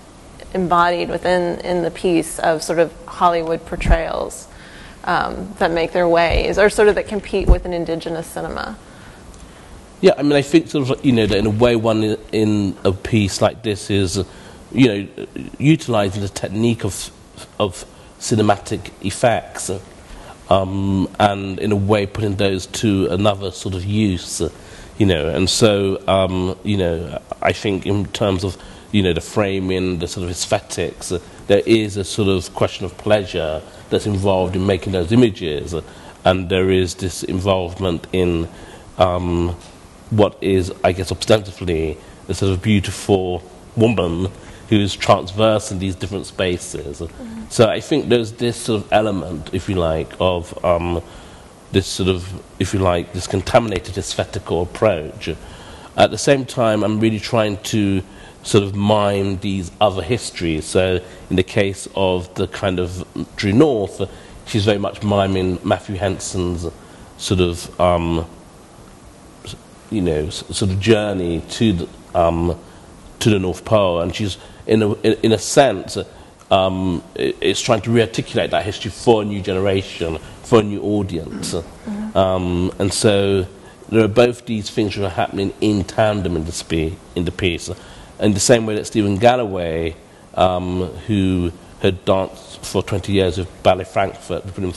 [0.52, 4.48] embodied within in the piece of sort of Hollywood portrayals
[5.04, 8.76] um, that make their ways, or sort of that compete with an indigenous cinema?
[10.00, 12.76] Yeah, I mean, I think sort of you know that in a way, one in
[12.84, 14.22] a piece like this is,
[14.70, 15.26] you know,
[15.58, 17.10] utilizing the technique of
[17.58, 17.84] of
[18.18, 19.70] cinematic effects
[20.50, 24.42] um, and in a way putting those to another sort of use,
[24.98, 25.28] you know.
[25.30, 28.56] And so, um, you know, I think in terms of
[28.92, 31.12] you know the framing, the sort of aesthetics,
[31.46, 35.74] there is a sort of question of pleasure that's involved in making those images,
[36.24, 38.48] and there is this involvement in
[38.98, 39.56] um,
[40.10, 43.42] what is, I guess, ostensibly a sort of beautiful
[43.76, 44.30] woman
[44.68, 47.00] who's transverse in these different spaces.
[47.00, 47.44] Mm-hmm.
[47.50, 51.02] So I think there's this sort of element, if you like, of um,
[51.72, 55.28] this sort of, if you like, this contaminated aesthetical approach.
[55.96, 58.02] At the same time, I'm really trying to
[58.42, 60.64] sort of mime these other histories.
[60.64, 64.08] So in the case of the kind of True North,
[64.46, 66.66] she's very much miming Matthew Henson's
[67.18, 68.26] sort of, um,
[69.90, 72.58] you know, sort of journey to the, um,
[73.20, 75.96] to the North Pole, and she's in a, in a sense,
[76.50, 81.54] um, it's trying to rearticulate that history for a new generation, for a new audience.
[81.54, 82.16] Mm-hmm.
[82.16, 83.46] Um, and so
[83.88, 87.32] there are both these things that are happening in tandem in the, spe- in the
[87.32, 87.70] piece.
[88.18, 89.96] In the same way that Stephen Galloway,
[90.34, 94.72] um, who had danced for 20 years with Ballet Frankfurt with William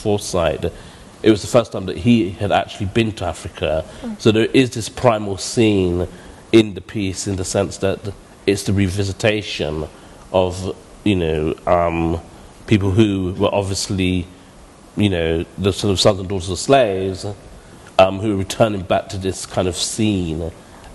[1.22, 3.84] it was the first time that he had actually been to Africa.
[4.00, 4.20] Mm.
[4.20, 6.08] So there is this primal scene
[6.52, 8.12] in the piece in the sense that
[8.46, 9.88] it's the revisitation
[10.32, 12.20] of you know um,
[12.66, 14.26] people who were obviously
[14.96, 17.26] you know the sort of sons and daughters of slaves
[17.98, 20.50] um, who are returning back to this kind of scene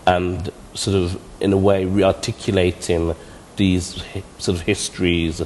[0.07, 3.15] and sort of in a way rearticulating
[3.55, 4.03] these
[4.37, 5.41] sort of histories,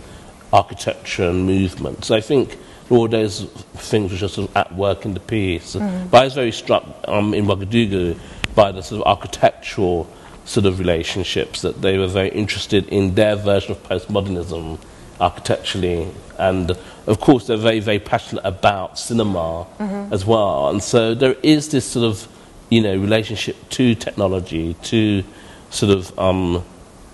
[0.52, 2.06] architecture and movement.
[2.06, 2.58] So I think
[2.90, 3.44] all those
[3.76, 5.76] things which are sort of at work in the piece.
[5.76, 6.10] Mm.
[6.10, 8.18] But I was very struck um, in Ouagadougou
[8.56, 10.10] by the sort of architectural
[10.46, 14.80] sort of relationships, that they were very interested in their version of postmodernism
[15.22, 16.10] architecturally.
[16.40, 16.72] And
[17.06, 20.12] of course, they're very, very passionate about cinema mm-hmm.
[20.12, 20.70] as well.
[20.70, 22.28] And so there is this sort of,
[22.70, 25.24] you know, relationship to technology, to
[25.70, 26.64] sort of um,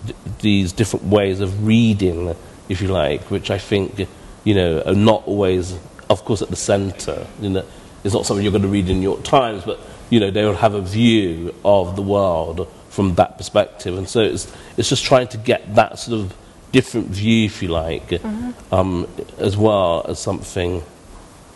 [0.05, 2.33] th- these different ways of reading,
[2.69, 4.07] if you like, which I think,
[4.45, 5.75] you know, are not always,
[6.09, 7.27] of course, at the center.
[7.41, 7.65] You know,
[8.05, 9.79] it's not something you're going to read in New York Times, but,
[10.09, 13.97] you know, they will have a view of the world from that perspective.
[13.97, 16.33] And so it's, it's just trying to get that sort of
[16.71, 18.73] different view, if you like, mm-hmm.
[18.73, 20.83] um, as well as something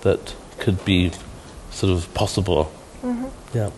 [0.02, 1.12] that could be
[1.72, 2.72] sort of possible.
[3.02, 3.58] Mm-hmm.
[3.58, 3.70] Yeah.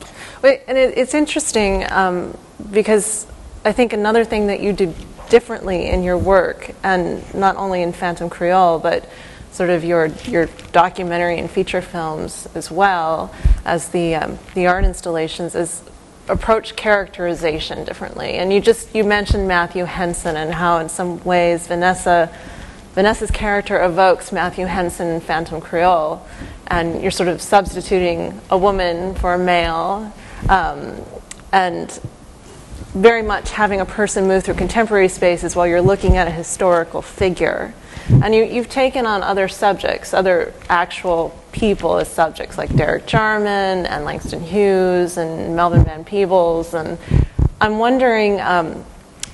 [0.42, 2.36] Wait, and it, it's interesting um,
[2.72, 3.28] because
[3.64, 4.94] I think another thing that you do
[5.32, 9.10] differently in your work, and not only in Phantom Creole, but
[9.52, 13.34] sort of your your documentary and feature films as well
[13.66, 15.82] as the um, the art installations, is
[16.28, 18.34] approach characterization differently.
[18.34, 22.30] And you just you mentioned Matthew Henson and how in some ways Vanessa
[22.94, 26.22] Vanessa's character evokes Matthew Henson in Phantom Creole,
[26.68, 30.14] and you're sort of substituting a woman for a male,
[30.50, 31.00] um,
[31.54, 32.02] and
[32.94, 37.02] very much having a person move through contemporary spaces while you're looking at a historical
[37.02, 37.74] figure.
[38.24, 43.86] And you, have taken on other subjects, other actual people as subjects, like Derek Jarman
[43.86, 46.74] and Langston Hughes and Melvin Van Peebles.
[46.74, 46.98] And
[47.62, 48.84] I'm wondering, um,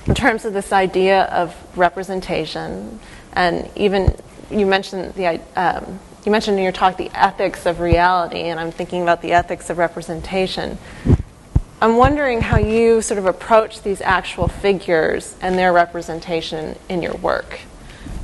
[0.06, 3.00] in terms of this idea of representation,
[3.32, 4.16] and even
[4.50, 8.70] you mentioned the um, you mentioned in your talk the ethics of reality, and I'm
[8.70, 10.78] thinking about the ethics of representation.
[11.80, 17.14] I'm wondering how you sort of approach these actual figures and their representation in your
[17.16, 17.60] work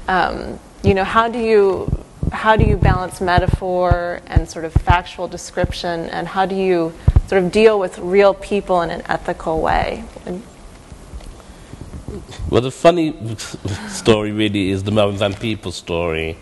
[0.09, 5.29] um, you know, how do you how do you balance metaphor and sort of factual
[5.29, 6.93] description, and how do you
[7.27, 10.05] sort of deal with real people in an ethical way?
[12.51, 13.37] Well, the funny
[13.89, 16.37] story really is the Melvin Van Peebles story,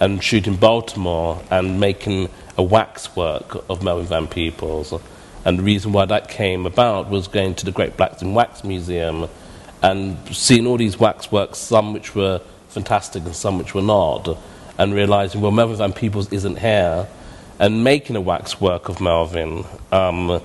[0.00, 4.92] and shooting Baltimore and making a waxwork of Melvin Van Peebles.
[5.48, 8.64] And the reason why that came about was going to the Great Blacks in Wax
[8.64, 9.30] Museum
[9.82, 14.28] and seeing all these waxworks, some which were fantastic and some which were not,
[14.76, 17.08] and realizing, well, Melvin Van Peebles isn't here,
[17.58, 20.38] and making a waxwork of Melvin, um,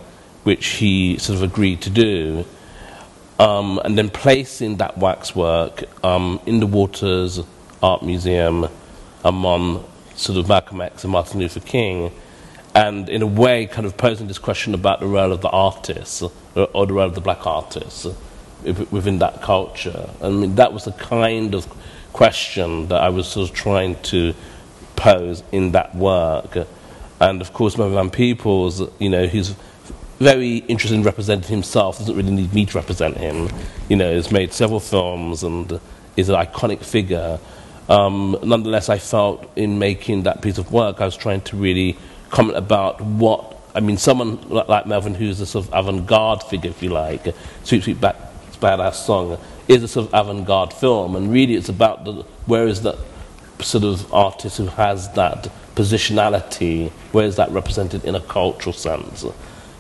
[0.44, 2.46] which he sort of agreed to do,
[3.40, 7.42] um, and then placing that waxwork um, in the Walters
[7.82, 8.70] Art Museum
[9.26, 9.84] among
[10.16, 12.10] sort of Malcolm X and Martin Luther King,
[12.76, 16.24] and in a way, kind of posing this question about the role of the artist
[16.24, 16.32] or,
[16.74, 18.08] or the role of the black artist
[18.64, 20.10] within that culture.
[20.22, 21.68] I mean, that was the kind of
[22.14, 24.34] question that I was sort of trying to
[24.96, 26.58] pose in that work.
[27.20, 29.56] And of course, Melvin Van Peebles, you know, he's
[30.20, 33.50] very interested in representing himself, doesn't really need me to represent him.
[33.90, 35.80] You know, has made several films and
[36.16, 37.40] is an iconic figure.
[37.90, 41.98] Um, nonetheless, I felt in making that piece of work, I was trying to really
[42.34, 46.72] comment about what, I mean, someone like Melvin, who's a sort of avant garde figure,
[46.72, 48.16] if you like, Sweet Sweetback,
[48.60, 52.12] Badass Song, is a sort of avant garde film, and really it's about the,
[52.48, 52.98] where is that
[53.60, 59.24] sort of artist who has that positionality, where is that represented in a cultural sense?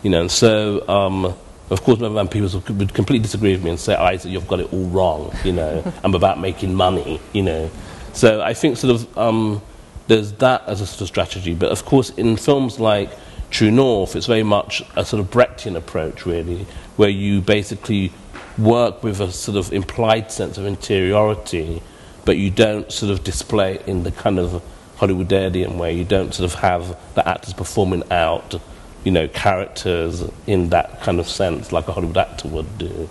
[0.03, 1.25] You know, and so, um,
[1.69, 4.71] of course, Van Peebles would completely disagree with me and say, Isaac, you've got it
[4.71, 7.71] all wrong, you know, I'm about making money, you know.
[8.13, 9.61] So I think sort of um,
[10.07, 11.53] there's that as a sort of strategy.
[11.53, 13.09] But of course, in films like
[13.49, 18.11] True North, it's very much a sort of Brechtian approach, really, where you basically
[18.57, 21.81] work with a sort of implied sense of interiority,
[22.25, 24.61] but you don't sort of display it in the kind of
[24.97, 25.93] Hollywoodian way.
[25.93, 28.55] You don't sort of have the actors performing out,
[29.03, 33.09] you know, characters in that kind of sense, like a Hollywood actor would do.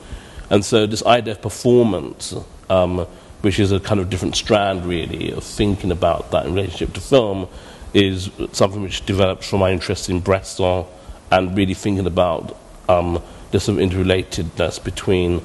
[0.51, 2.35] And so this idea of performance,
[2.69, 3.07] um,
[3.43, 7.01] which is a kind of different strand, really, of thinking about that in relationship to
[7.01, 7.49] film,
[7.93, 10.85] is something which develops from my interest in Bresson
[11.31, 12.57] and really thinking about
[12.89, 15.43] um, the sort of interrelatedness between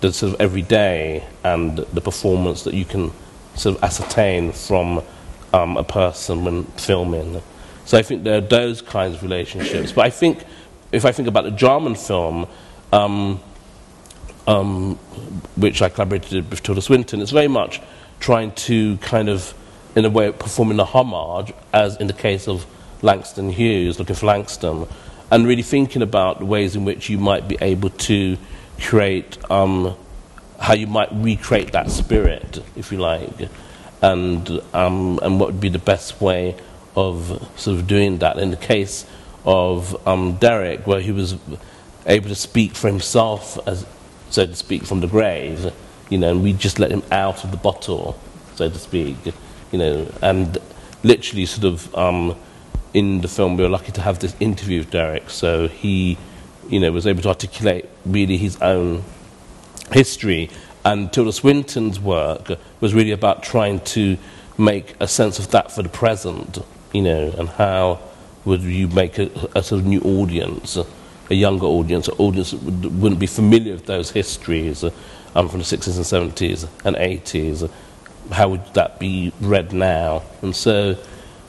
[0.00, 3.12] the sort of everyday and the performance that you can
[3.54, 5.02] sort of ascertain from
[5.52, 7.42] um, a person when filming.
[7.84, 9.92] So I think there are those kinds of relationships.
[9.92, 10.44] But I think,
[10.92, 12.46] if I think about the Jarman film,
[12.92, 13.40] um,
[14.46, 14.96] um,
[15.56, 17.80] which I collaborated with Tilda Swinton, it's very much
[18.20, 19.54] trying to kind of,
[19.96, 22.66] in a way, performing a homage, as in the case of
[23.02, 24.86] Langston Hughes, looking for Langston,
[25.30, 28.36] and really thinking about the ways in which you might be able to
[28.80, 29.96] create, um,
[30.60, 33.48] how you might recreate that spirit, if you like,
[34.02, 36.56] and, um, and what would be the best way
[36.96, 38.38] of sort of doing that.
[38.38, 39.06] In the case
[39.44, 41.36] of um, Derek, where he was
[42.06, 43.86] able to speak for himself, as,
[44.32, 45.72] so to speak, from the grave,
[46.08, 48.18] you know, and we just let him out of the bottle,
[48.54, 49.16] so to speak,
[49.70, 50.58] you know, and
[51.02, 52.34] literally sort of um,
[52.94, 56.16] in the film, we were lucky to have this interview with Derek, so he,
[56.68, 59.04] you know, was able to articulate really his own
[59.92, 60.50] history.
[60.84, 64.16] And Tilda Swinton's work was really about trying to
[64.58, 66.58] make a sense of that for the present,
[66.92, 68.00] you know, and how
[68.44, 70.78] would you make a, a sort of new audience,
[71.32, 74.84] a, younger audience, an audience that would, wouldn't be familiar with those histories
[75.34, 77.70] um, from the 60s and 70s and 80s.
[78.30, 80.22] How would that be read now?
[80.42, 80.96] And so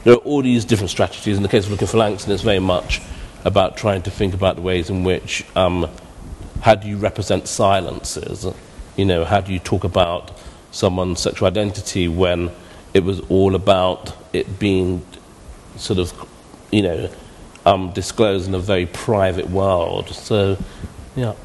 [0.03, 1.37] there are all these different strategies.
[1.37, 3.01] In the case of looking for Langston, it's very much
[3.45, 5.89] about trying to think about the ways in which um,
[6.61, 8.45] how do you represent silences?
[8.95, 10.31] You know, how do you talk about
[10.71, 12.51] someone's sexual identity when
[12.93, 15.05] it was all about it being
[15.77, 16.13] sort of,
[16.71, 17.09] you know,
[17.65, 20.09] um, disclosed in a very private world?
[20.09, 20.57] So,
[21.15, 21.37] yep.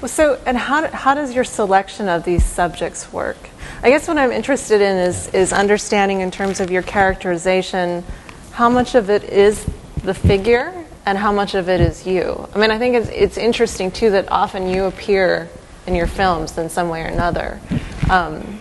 [0.00, 3.36] Well, so, and how, how does your selection of these subjects work?
[3.82, 8.04] I guess what I'm interested in is, is understanding in terms of your characterization
[8.52, 9.64] how much of it is
[10.04, 10.72] the figure
[11.04, 12.48] and how much of it is you.
[12.54, 15.48] I mean, I think it's, it's interesting too that often you appear
[15.86, 17.60] in your films in some way or another.
[18.10, 18.60] Um,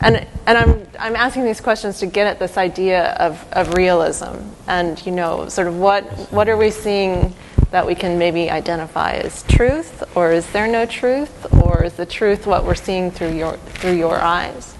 [0.00, 4.36] and and I'm, I'm asking these questions to get at this idea of, of realism
[4.66, 7.34] and, you know, sort of what, what are we seeing
[7.70, 12.06] that we can maybe identify as truth, or is there no truth, or is the
[12.06, 14.76] truth what we're seeing through your through your eyes?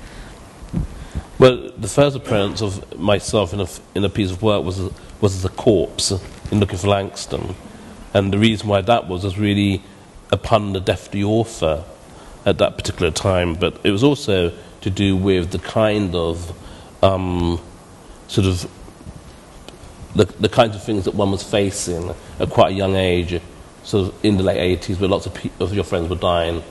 [1.41, 4.79] Well, the first appearance of myself in a, in a piece of work was
[5.21, 6.13] was as a corpse
[6.53, 7.57] in Looking for Langston,
[8.13, 9.83] and the reason why that was was really
[10.31, 11.83] upon the death of the author
[12.47, 14.53] at that particular time, but it was also
[14.85, 16.53] to do with the kind of
[17.03, 17.59] um,
[18.29, 18.71] sort of
[20.15, 23.41] the, the kinds of things that one was facing at quite a young age,
[23.83, 26.63] sort of in the late 80s, where lots of, pe- of your friends were dying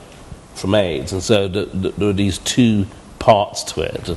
[0.53, 1.11] from AIDS.
[1.11, 2.85] And so the, the, there were these two
[3.17, 4.15] parts to it.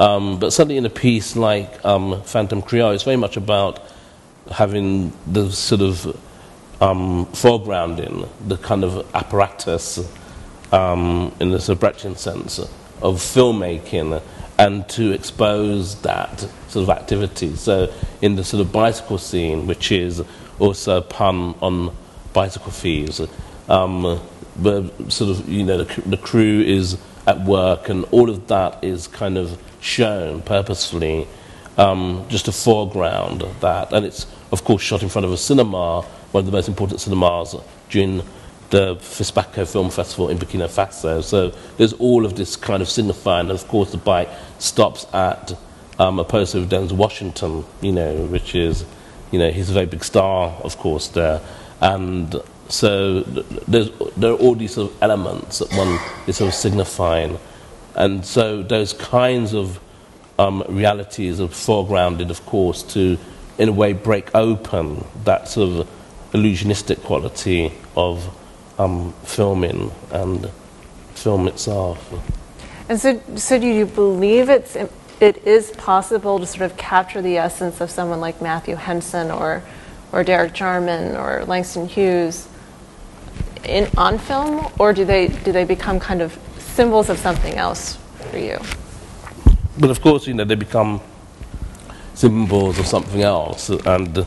[0.00, 3.78] Um, but certainly in a piece like um, Phantom Creole, it's very much about
[4.50, 6.06] having the sort of
[6.82, 10.12] um, foregrounding, the kind of apparatus
[10.72, 12.58] um, in the sort of Brechtian sense
[13.02, 14.22] of filmmaking
[14.58, 17.54] and to expose that sort of activity.
[17.54, 20.22] So, in the sort of bicycle scene, which is
[20.58, 21.94] also a pun on
[22.32, 23.20] bicycle thieves,
[23.68, 24.20] um,
[25.08, 29.06] sort of you know the, the crew is at work, and all of that is
[29.06, 31.28] kind of shown purposefully,
[31.76, 35.36] um, just to foreground of that, and it's of course, shot in front of a
[35.36, 37.54] cinema, one of the most important cinemas
[37.90, 38.22] during
[38.70, 41.22] the FESPACO Film Festival in Burkina Faso.
[41.22, 43.50] So there's all of this kind of signifying.
[43.50, 45.56] And of course, the bike stops at
[45.98, 48.84] um, a poster of Denzel Washington, you know, which is,
[49.30, 51.40] you know, he's a very big star, of course, there.
[51.80, 52.36] And
[52.68, 57.38] so there's, there are all these sort of elements that one is sort of signifying.
[57.94, 59.80] And so those kinds of
[60.38, 63.18] um, realities are foregrounded, of course, to,
[63.56, 65.88] in a way, break open that sort of
[66.32, 68.34] illusionistic quality of
[68.78, 70.50] um, filming and
[71.14, 72.12] film itself.
[72.88, 74.76] And so, so do you believe it's
[75.20, 79.62] it is possible to sort of capture the essence of someone like Matthew Henson or
[80.12, 82.48] or Derek Jarman or Langston Hughes
[83.64, 87.98] in on film, or do they do they become kind of symbols of something else
[88.30, 88.58] for you?
[89.78, 91.00] But of course, you know, they become
[92.14, 94.26] symbols of something else, and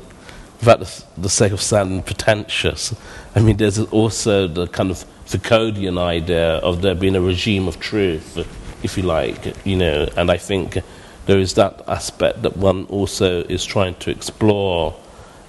[0.62, 2.96] for the, the sake of sounding pretentious,
[3.36, 7.80] I mean, there's also the kind of Foucauldian idea of there being a regime of
[7.80, 8.38] truth,
[8.84, 10.78] if you like, you know, and I think
[11.26, 14.96] there is that aspect that one also is trying to explore.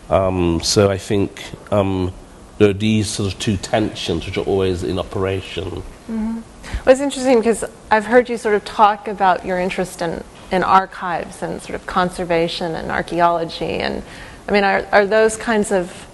[0.09, 2.13] Um, so I think um,
[2.59, 5.65] there are these sort of two tensions which are always in operation.
[5.65, 6.41] Mm-hmm.
[6.85, 10.63] Well, it's interesting because I've heard you sort of talk about your interest in, in
[10.63, 14.03] archives and sort of conservation and archaeology and
[14.49, 16.07] I mean, are, are those kinds of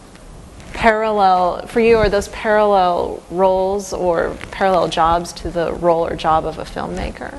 [0.74, 6.44] parallel, for you, are those parallel roles or parallel jobs to the role or job
[6.44, 7.36] of a filmmaker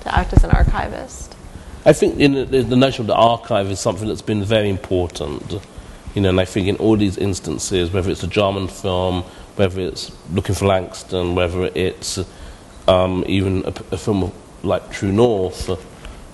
[0.00, 1.34] to act as an archivist?
[1.84, 5.60] I think in the, notion of the archive is something that's been very important.
[6.14, 9.22] You know, and I think in all these instances, whether it's a Jarman film,
[9.56, 12.18] whether it's Looking for Langston, whether it's
[12.86, 15.68] um, even a, a, film like True North,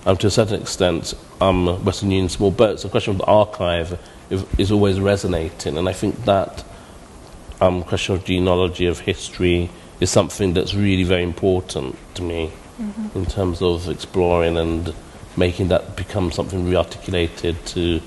[0.05, 3.99] um, to a certain extent, um, Western Union small boats, the question of the archive
[4.29, 5.77] is, is always resonating.
[5.77, 6.63] And I think that
[7.61, 13.17] um, question of genealogy, of history, is something that's really very important to me mm-hmm.
[13.17, 14.93] in terms of exploring and
[15.37, 18.01] making that become something rearticulated to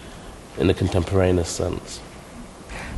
[0.58, 2.00] in a contemporaneous sense.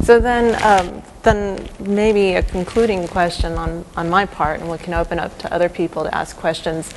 [0.03, 4.95] So then, um, then maybe a concluding question on, on my part, and we can
[4.95, 6.93] open up to other people to ask questions.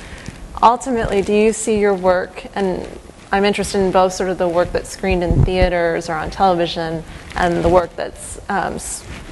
[0.64, 2.88] Ultimately, do you see your work, and
[3.30, 7.04] I'm interested in both sort of the work that's screened in theaters or on television
[7.36, 8.78] and the work that's um,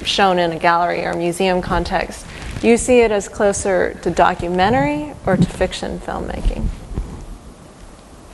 [0.05, 2.27] shown in a gallery or museum context.
[2.61, 6.67] Do you see it as closer to documentary or to fiction filmmaking?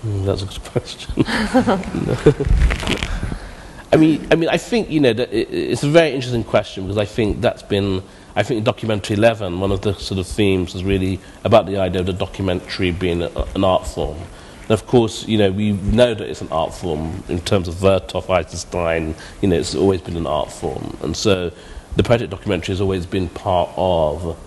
[0.04, 1.24] Mm, that's a good question.
[3.93, 6.97] I mean, I mean, I think you know that it's a very interesting question because
[6.97, 8.04] I think that's been,
[8.36, 11.77] I think, in Documenta eleven, one of the sort of themes is really about the
[11.77, 14.17] idea of the documentary being a, an art form.
[14.61, 17.75] And of course, you know, we know that it's an art form in terms of
[17.75, 20.95] Vertov, Eisenstein, you know, it's always been an art form.
[21.01, 21.51] And so
[21.95, 24.38] the project documentary has always been part of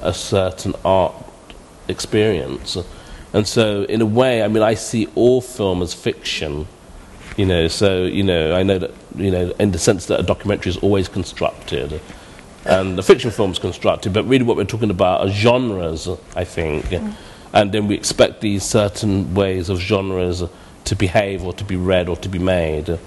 [0.00, 1.12] a certain art
[1.88, 2.78] experience.
[3.32, 6.68] And so, in a way, I mean, I see all film as fiction,
[7.36, 10.22] you know, so, you know, I know that, you know, in the sense that a
[10.22, 12.00] documentary is always constructed
[12.64, 16.44] and the fiction film is constructed, but really what we're talking about are genres, I
[16.44, 16.86] think.
[16.86, 17.14] Mm
[17.52, 20.42] and then we expect these certain ways of genres
[20.84, 22.98] to behave or to be read or to be made.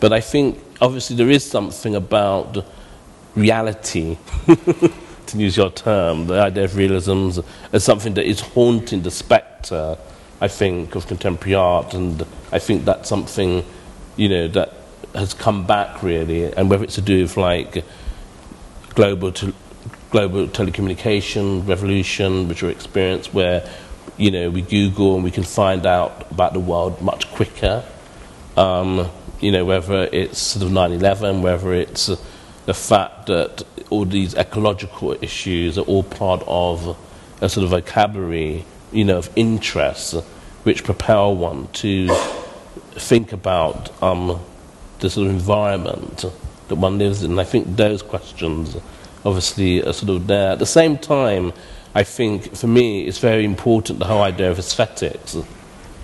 [0.00, 2.64] But I think obviously there is something about
[3.36, 7.30] reality, to use your term, the idea of realism
[7.72, 9.98] as something that is haunting the spectre,
[10.40, 13.64] I think, of contemporary art, and I think that's something,
[14.16, 14.72] you know, that
[15.14, 17.84] has come back really, and whether it's to do with like
[18.94, 19.54] global to
[20.10, 23.68] global telecommunication revolution, which we experienced where
[24.20, 27.82] you know, we Google and we can find out about the world much quicker.
[28.56, 29.10] Um,
[29.40, 32.10] you know, whether it's sort of 9 11, whether it's
[32.66, 36.98] the fact that all these ecological issues are all part of
[37.40, 40.12] a sort of vocabulary, you know, of interests
[40.64, 42.08] which propel one to
[42.92, 44.38] think about um,
[44.98, 46.26] the sort of environment
[46.70, 47.32] that one lives in.
[47.32, 48.76] And I think those questions
[49.24, 50.52] obviously are sort of there.
[50.52, 51.52] At the same time,
[51.94, 55.36] I think for me it's very important the whole idea of aesthetics.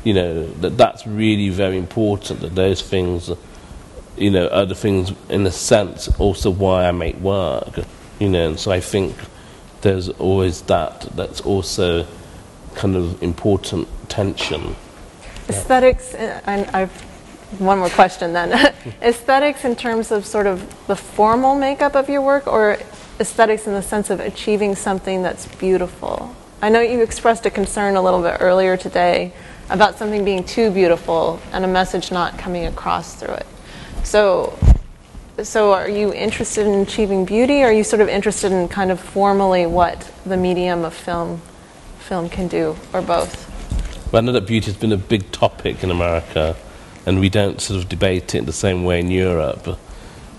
[0.04, 2.40] You know that that's really very important.
[2.40, 3.30] That those things,
[4.16, 7.80] you know, are the things in a sense also why I make work.
[8.18, 9.16] You know, and so I think
[9.80, 11.00] there's always that.
[11.16, 12.06] That's also
[12.74, 14.76] kind of important tension.
[15.48, 16.92] Aesthetics, and I've
[17.58, 18.74] one more question then.
[19.02, 22.78] Aesthetics in terms of sort of the formal makeup of your work, or
[23.18, 26.34] aesthetics in the sense of achieving something that's beautiful.
[26.60, 29.32] I know you expressed a concern a little bit earlier today
[29.68, 33.46] about something being too beautiful and a message not coming across through it.
[34.04, 34.58] So,
[35.42, 38.90] so are you interested in achieving beauty, or are you sort of interested in kind
[38.90, 41.40] of formally what the medium of film,
[41.98, 43.52] film can do, or both?
[44.12, 46.56] Well, I know that beauty has been a big topic in America,
[47.06, 49.78] and we don't sort of debate it the same way in Europe.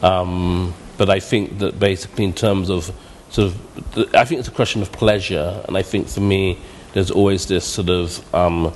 [0.01, 2.91] Um, but I think that basically, in terms of
[3.29, 6.59] sort of, I think it's a question of pleasure, and I think for me,
[6.93, 8.73] there's always this sort of um,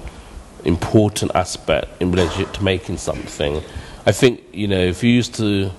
[0.63, 3.61] important aspect in relationship to making something.
[4.05, 5.71] I think you know if you used to,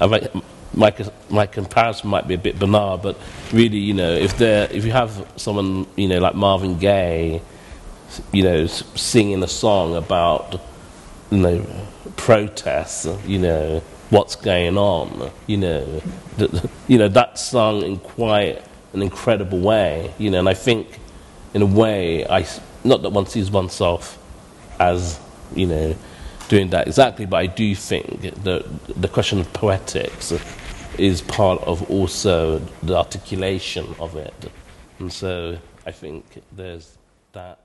[0.00, 0.34] I might,
[0.74, 0.94] my
[1.28, 3.18] my comparison might be a bit banal, but
[3.52, 7.42] really you know if there if you have someone you know like Marvin Gaye,
[8.32, 10.60] you know singing a song about
[11.30, 11.66] you know
[12.16, 16.02] protests, you know what's going on, you know,
[16.36, 18.62] the, you know that's sung in quite
[18.92, 20.98] an incredible way, you know, and I think
[21.54, 22.46] in a way I
[22.84, 24.18] not that one sees oneself
[24.80, 25.20] as,
[25.54, 25.94] you know,
[26.48, 30.32] doing that exactly, but I do think that the question of poetics
[30.98, 34.50] is part of also the articulation of it.
[34.98, 36.98] And so I think there's
[37.32, 37.59] that.